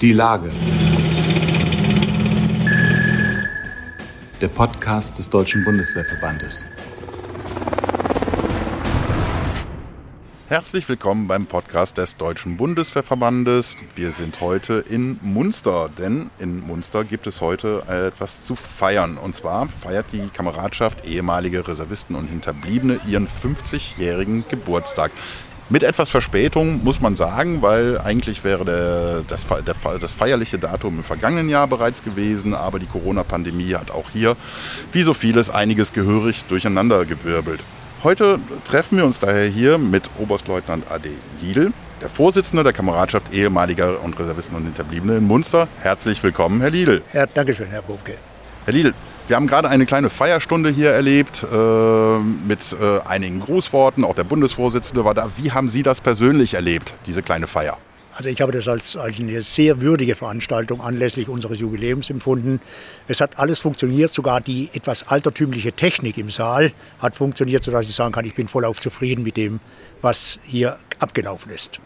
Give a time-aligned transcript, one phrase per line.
[0.00, 0.48] Die Lage.
[4.40, 6.66] Der Podcast des Deutschen Bundeswehrverbandes.
[10.46, 13.74] Herzlich willkommen beim Podcast des Deutschen Bundeswehrverbandes.
[13.96, 19.18] Wir sind heute in Munster, denn in Munster gibt es heute etwas zu feiern.
[19.18, 25.10] Und zwar feiert die Kameradschaft ehemalige Reservisten und Hinterbliebene ihren 50-jährigen Geburtstag.
[25.70, 30.96] Mit etwas Verspätung muss man sagen, weil eigentlich wäre der, das, der, das feierliche Datum
[30.96, 34.34] im vergangenen Jahr bereits gewesen, aber die Corona-Pandemie hat auch hier,
[34.92, 37.60] wie so vieles, einiges gehörig durcheinandergewirbelt.
[38.02, 41.10] Heute treffen wir uns daher hier mit Oberstleutnant AD
[41.42, 45.68] Liedl, der Vorsitzende der Kameradschaft ehemaliger und Reservisten und Hinterbliebene in Munster.
[45.80, 47.02] Herzlich willkommen, Herr Liedl.
[47.12, 48.14] Ja, Dankeschön, Herr Bobke.
[48.64, 48.94] Herr Liedl,
[49.28, 54.04] wir haben gerade eine kleine Feierstunde hier erlebt äh, mit äh, einigen Grußworten.
[54.04, 55.30] Auch der Bundesvorsitzende war da.
[55.36, 57.76] Wie haben Sie das persönlich erlebt, diese kleine Feier?
[58.14, 62.60] Also ich habe das als, als eine sehr würdige Veranstaltung anlässlich unseres Jubiläums empfunden.
[63.06, 67.94] Es hat alles funktioniert, sogar die etwas altertümliche Technik im Saal hat funktioniert, sodass ich
[67.94, 69.60] sagen kann, ich bin vollauf zufrieden mit dem,
[70.02, 71.80] was hier abgelaufen ist.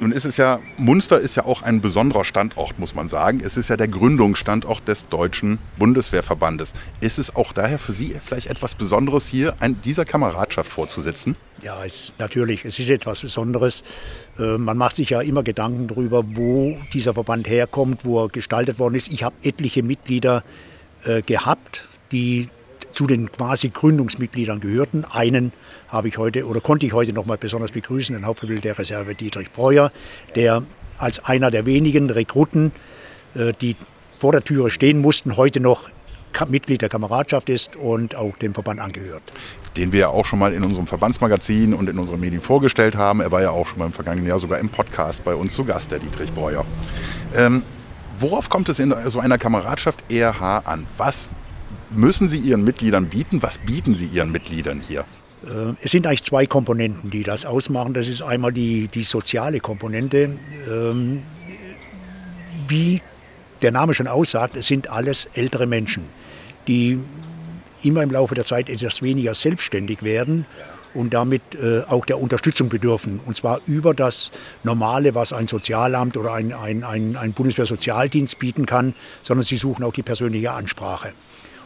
[0.00, 3.40] Nun ist es ja, Munster ist ja auch ein besonderer Standort, muss man sagen.
[3.44, 6.72] Es ist ja der Gründungsstandort des Deutschen Bundeswehrverbandes.
[7.00, 11.34] Ist es auch daher für Sie vielleicht etwas Besonderes, hier an dieser Kameradschaft vorzusitzen?
[11.62, 13.82] Ja, es, natürlich, es ist etwas Besonderes.
[14.38, 18.78] Äh, man macht sich ja immer Gedanken darüber, wo dieser Verband herkommt, wo er gestaltet
[18.78, 19.12] worden ist.
[19.12, 20.44] Ich habe etliche Mitglieder
[21.02, 22.48] äh, gehabt, die
[22.98, 25.04] zu den quasi Gründungsmitgliedern gehörten.
[25.04, 25.52] Einen
[25.86, 29.14] habe ich heute oder konnte ich heute noch mal besonders begrüßen, den Hauptfeldwebel der Reserve
[29.14, 29.92] Dietrich Breuer,
[30.34, 30.64] der
[30.98, 32.72] als einer der wenigen Rekruten,
[33.36, 33.76] äh, die
[34.18, 35.88] vor der Türe stehen mussten, heute noch
[36.48, 39.22] Mitglied der Kameradschaft ist und auch dem Verband angehört.
[39.76, 43.20] Den wir ja auch schon mal in unserem Verbandsmagazin und in unseren Medien vorgestellt haben.
[43.20, 45.64] Er war ja auch schon mal im vergangenen Jahr sogar im Podcast bei uns zu
[45.64, 46.66] Gast, der Dietrich Breuer.
[47.32, 47.62] Ähm,
[48.18, 50.88] worauf kommt es in so einer Kameradschaft ERH an?
[50.96, 51.28] Was
[51.90, 53.42] müssen Sie Ihren Mitgliedern bieten?
[53.42, 55.04] Was bieten Sie Ihren Mitgliedern hier?
[55.44, 57.94] Äh, es sind eigentlich zwei Komponenten, die das ausmachen.
[57.94, 60.36] Das ist einmal die, die soziale Komponente.
[60.70, 61.22] Ähm,
[62.68, 63.00] wie
[63.62, 66.04] der Name schon aussagt, es sind alles ältere Menschen,
[66.66, 66.98] die
[67.82, 70.46] immer im Laufe der Zeit etwas weniger selbstständig werden
[70.94, 73.20] und damit äh, auch der Unterstützung bedürfen.
[73.24, 74.32] Und zwar über das
[74.64, 79.84] Normale, was ein Sozialamt oder ein, ein, ein, ein Bundeswehrsozialdienst bieten kann, sondern sie suchen
[79.84, 81.12] auch die persönliche Ansprache.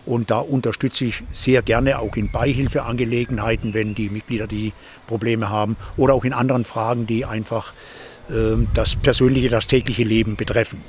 [0.04, 4.72] Und da unterstütze ich sehr gerne auch in Beihilfeangelegenheiten, wenn die Mitglieder die
[5.06, 7.72] Probleme haben oder auch in anderen Fragen, die einfach
[8.28, 10.82] äh, das persönliche, das tägliche Leben betreffen.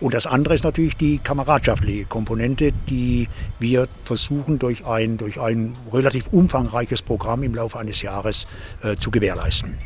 [0.00, 5.76] Und das andere ist natürlich die kameradschaftliche Komponente, die wir versuchen durch ein, durch ein
[5.92, 8.46] relativ umfangreiches Programm im Laufe eines Jahres
[8.82, 9.78] äh, zu gewährleisten.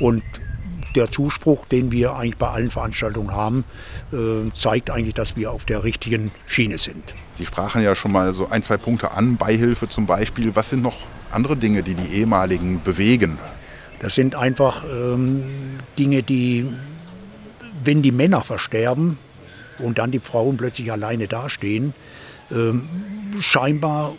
[0.00, 0.22] Und
[0.94, 3.64] der Zuspruch, den wir eigentlich bei allen Veranstaltungen haben,
[4.12, 7.14] äh, zeigt eigentlich, dass wir auf der richtigen Schiene sind.
[7.34, 10.54] Sie sprachen ja schon mal so ein, zwei Punkte an, Beihilfe zum Beispiel.
[10.54, 10.96] Was sind noch
[11.30, 13.38] andere Dinge, die die ehemaligen bewegen?
[14.00, 15.42] Das sind einfach ähm,
[15.98, 16.66] Dinge, die,
[17.82, 19.18] wenn die Männer versterben
[19.78, 21.94] und dann die Frauen plötzlich alleine dastehen,
[22.52, 22.88] ähm,
[23.40, 24.14] scheinbar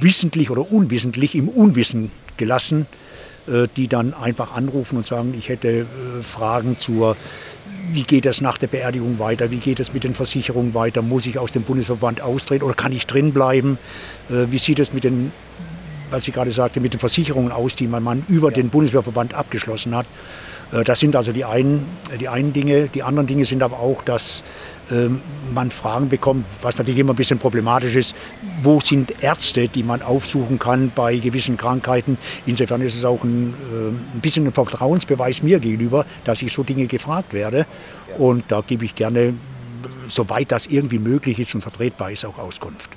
[0.00, 2.86] wissentlich oder unwissentlich im Unwissen gelassen,
[3.76, 5.86] die dann einfach anrufen und sagen, ich hätte äh,
[6.22, 7.16] Fragen zur
[7.90, 9.50] wie geht es nach der Beerdigung weiter?
[9.50, 11.00] Wie geht es mit den Versicherungen weiter?
[11.02, 13.78] Muss ich aus dem Bundesverband austreten oder kann ich drin bleiben?
[14.28, 15.32] Äh, wie sieht es mit den,
[16.10, 19.94] was ich gerade sagte, mit den Versicherungen aus, die mein Mann über den Bundeswehrverband abgeschlossen
[19.94, 20.06] hat?
[20.72, 21.86] Äh, das sind also die einen,
[22.20, 22.88] die einen Dinge.
[22.88, 24.44] Die anderen Dinge sind aber auch, dass
[24.90, 25.20] ähm,
[25.52, 28.14] man Fragen bekommt, was natürlich immer ein bisschen problematisch ist.
[28.62, 32.18] Wo sind Ärzte, die man aufsuchen kann bei gewissen Krankheiten?
[32.46, 36.62] Insofern ist es auch ein, äh, ein bisschen ein Vertrauensbeweis mir gegenüber, dass ich so
[36.62, 37.66] Dinge gefragt werde.
[38.16, 39.34] Und da gebe ich gerne,
[40.08, 42.90] soweit das irgendwie möglich ist und vertretbar ist, auch Auskunft.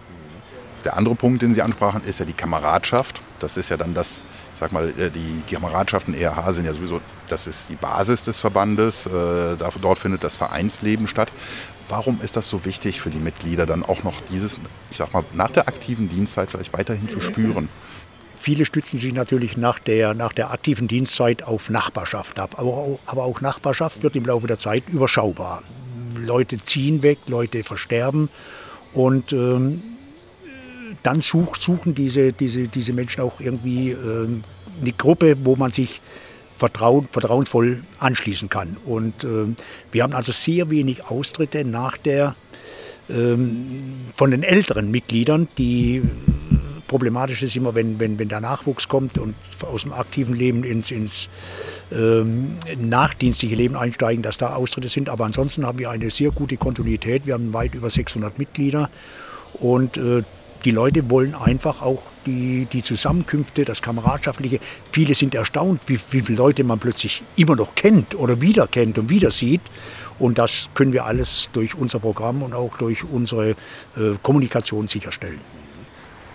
[0.84, 3.22] Der andere Punkt, den Sie ansprachen, ist ja die Kameradschaft.
[3.44, 4.22] Das ist ja dann das,
[4.54, 8.40] ich sag mal, äh, die Kameradschaften ERH sind ja sowieso, das ist die Basis des
[8.40, 9.06] Verbandes.
[9.06, 11.32] Äh, dort findet das Vereinsleben statt.
[11.90, 14.60] Warum ist das so wichtig für die Mitglieder, dann auch noch dieses,
[14.90, 17.68] ich sag mal, nach der aktiven Dienstzeit vielleicht weiterhin zu spüren?
[18.38, 22.56] Viele stützen sich natürlich nach der, nach der aktiven Dienstzeit auf Nachbarschaft ab.
[22.58, 25.64] Aber auch, aber auch Nachbarschaft wird im Laufe der Zeit überschaubar.
[26.16, 28.30] Leute ziehen weg, Leute versterben
[28.94, 29.84] und ähm,
[31.04, 34.44] dann such, suchen diese, diese, diese Menschen auch irgendwie ähm,
[34.82, 36.02] eine Gruppe, wo man sich
[36.58, 38.78] vertrauen, vertrauensvoll anschließen kann.
[38.86, 39.56] Und ähm,
[39.92, 42.36] wir haben also sehr wenig Austritte nach der,
[43.10, 46.04] ähm, von den älteren Mitgliedern, die
[46.92, 50.92] problematisch ist immer, wenn, wenn, wenn der Nachwuchs kommt und aus dem aktiven Leben ins,
[50.92, 51.30] ins
[51.90, 55.08] ähm, nachdienstliche Leben einsteigen, dass da Austritte sind.
[55.08, 57.26] Aber ansonsten haben wir eine sehr gute Kontinuität.
[57.26, 58.90] Wir haben weit über 600 Mitglieder
[59.54, 60.24] und äh,
[60.66, 64.60] die Leute wollen einfach auch die, die Zusammenkünfte, das Kameradschaftliche.
[64.92, 68.98] Viele sind erstaunt, wie, wie viele Leute man plötzlich immer noch kennt oder wieder kennt
[68.98, 69.62] und wieder sieht.
[70.20, 73.56] Und das können wir alles durch unser Programm und auch durch unsere äh,
[74.22, 75.42] Kommunikation sicherstellen.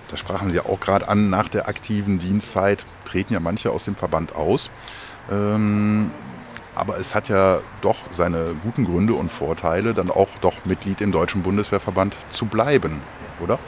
[0.09, 3.97] Das sprachen Sie auch gerade an, nach der aktiven Dienstzeit treten ja manche aus dem
[3.97, 4.71] Verband aus.
[5.31, 6.11] Ähm,
[6.75, 11.11] aber es hat ja doch seine guten Gründe und Vorteile, dann auch doch Mitglied im
[11.11, 13.01] Deutschen Bundeswehrverband zu bleiben,
[13.41, 13.59] oder?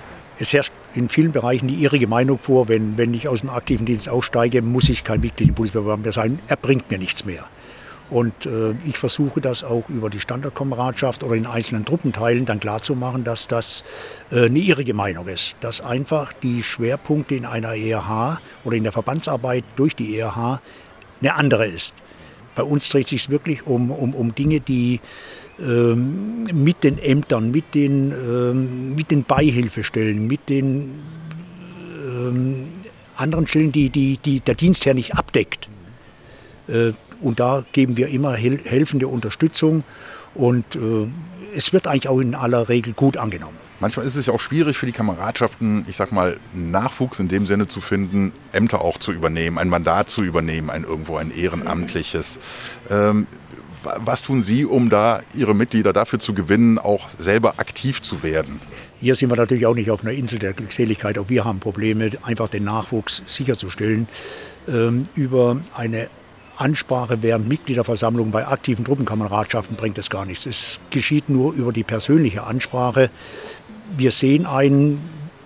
[0.40, 3.87] Es herrscht in vielen Bereichen die irrige Meinung vor, wenn, wenn ich aus dem aktiven
[3.87, 6.38] Dienst aussteige, muss ich kein Mitglied im Bundeswehrverband mehr sein.
[6.46, 7.44] Er bringt mir nichts mehr.
[8.11, 13.25] Und äh, ich versuche das auch über die Standardkameradschaft oder in einzelnen Truppenteilen dann klarzumachen,
[13.25, 13.85] dass das
[14.31, 15.56] äh, eine irrige Meinung ist.
[15.61, 20.61] Dass einfach die Schwerpunkte in einer ERH oder in der Verbandsarbeit durch die ERH
[21.20, 21.93] eine andere ist.
[22.55, 25.00] Bei uns dreht es sich wirklich um, um, um Dinge, die
[25.60, 31.00] ähm, mit den Ämtern, mit den, ähm, mit den Beihilfestellen, mit den
[32.06, 32.69] ähm,
[33.16, 35.69] anderen Stellen, die, die, die der Dienstherr nicht abdeckt.
[36.69, 39.82] Äh, und da geben wir immer hel helfende Unterstützung
[40.34, 41.08] und äh,
[41.55, 43.56] es wird eigentlich auch in aller Regel gut angenommen.
[43.81, 47.46] Manchmal ist es ja auch schwierig für die Kameradschaften, ich sag mal, Nachwuchs in dem
[47.46, 52.40] Sinne zu finden, Ämter auch zu übernehmen, ein Mandat zu übernehmen, ein irgendwo ein ehrenamtliches.
[52.90, 53.28] Ähm,
[53.83, 58.61] was tun Sie, um da Ihre Mitglieder dafür zu gewinnen, auch selber aktiv zu werden?
[59.01, 61.19] Hier sind wir natürlich auch nicht auf einer Insel der Glückseligkeit.
[61.19, 64.09] Auch wir haben Probleme, einfach den Nachwuchs sicherzustellen.
[64.67, 66.09] Ähm, über eine
[66.57, 70.47] Ansprache während Mitgliederversammlungen bei aktiven Truppenkameradschaften bringt es gar nichts.
[70.47, 73.11] Es geschieht nur über die persönliche Ansprache
[73.97, 75.01] wir sehen einen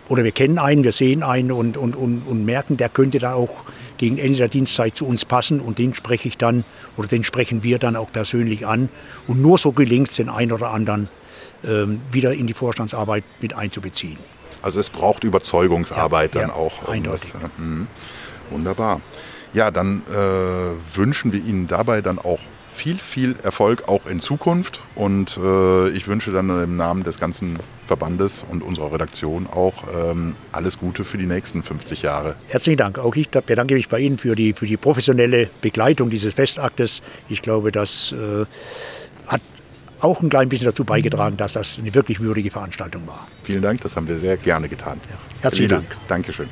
[0.09, 3.35] oder wir kennen einen, wir sehen einen und, und, und, und merken, der könnte da
[3.35, 3.65] auch
[4.03, 6.65] gegen Ende der Dienstzeit zu uns passen und den spreche ich dann
[6.97, 8.89] oder den sprechen wir dann auch persönlich an.
[9.29, 11.09] Und nur so gelingt es den einen oder anderen
[11.63, 14.19] ähm, wieder in die Vorstandsarbeit mit einzubeziehen.
[14.61, 16.83] Also es braucht Überzeugungsarbeit ja, dann ja, auch.
[16.83, 17.31] Um eindeutig.
[17.31, 17.87] Das, äh, hm.
[18.51, 19.01] wunderbar.
[19.53, 22.41] Ja, dann äh, wünschen wir Ihnen dabei dann auch
[22.75, 24.81] viel, viel Erfolg auch in Zukunft.
[24.95, 30.35] Und äh, ich wünsche dann im Namen des ganzen Verbandes und unserer Redaktion auch ähm,
[30.53, 32.37] alles Gute für die nächsten 50 Jahre.
[32.49, 32.99] Herzlichen Dank.
[32.99, 37.03] Auch ich bedanke mich bei Ihnen für die, für die professionelle Begleitung dieses Festaktes.
[37.29, 38.47] Ich glaube, das äh,
[39.27, 39.41] hat
[40.01, 43.29] auch ein klein bisschen dazu beigetragen, dass das eine wirklich würdige Veranstaltung war.
[43.43, 45.01] Vielen Dank, das haben wir sehr gerne getan.
[45.11, 45.19] Ja.
[45.43, 45.87] Herzlichen Dank.
[46.09, 46.49] Dankeschön.